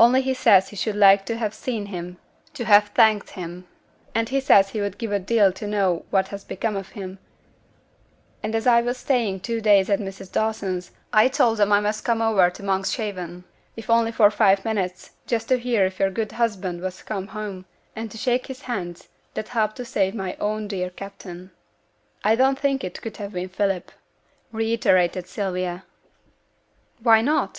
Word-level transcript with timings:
Only 0.00 0.22
he 0.22 0.32
says 0.32 0.70
he 0.70 0.76
should 0.76 0.96
like 0.96 1.26
to 1.26 1.36
have 1.36 1.52
seen 1.52 1.84
him 1.84 2.16
to 2.54 2.64
have 2.64 2.88
thanked 2.94 3.32
him; 3.32 3.66
and 4.14 4.26
he 4.26 4.40
says 4.40 4.70
he 4.70 4.80
would 4.80 4.96
give 4.96 5.12
a 5.12 5.18
deal 5.18 5.52
to 5.52 5.66
know 5.66 6.06
what 6.08 6.28
has 6.28 6.44
become 6.44 6.76
of 6.76 6.88
him; 6.96 7.18
and 8.42 8.54
as 8.54 8.66
I 8.66 8.80
was 8.80 8.96
staying 8.96 9.40
two 9.40 9.60
days 9.60 9.90
at 9.90 9.98
Mrs. 10.00 10.32
Dawson's, 10.32 10.92
I 11.12 11.28
told 11.28 11.58
them 11.58 11.72
I 11.74 11.80
must 11.80 12.06
come 12.06 12.22
over 12.22 12.48
to 12.48 12.62
Monkshaven, 12.62 13.44
if 13.76 13.90
only 13.90 14.12
for 14.12 14.30
five 14.30 14.64
minutes, 14.64 15.10
just 15.26 15.48
to 15.50 15.58
hear 15.58 15.84
if 15.84 15.98
your 15.98 16.08
good 16.10 16.32
husband 16.32 16.80
was 16.80 17.02
come 17.02 17.26
home, 17.26 17.66
and 17.94 18.10
to 18.10 18.16
shake 18.16 18.46
his 18.46 18.62
hands, 18.62 19.08
that 19.34 19.48
helped 19.48 19.76
to 19.76 19.84
save 19.84 20.14
my 20.14 20.36
own 20.40 20.68
dear 20.68 20.88
captain.' 20.88 21.50
'I 22.24 22.36
don't 22.36 22.58
think 22.58 22.82
it 22.82 23.02
could 23.02 23.18
have 23.18 23.34
been 23.34 23.50
Philip,' 23.50 23.92
reiterated 24.52 25.26
Sylvia. 25.28 25.84
'Why 27.02 27.20
not?' 27.20 27.54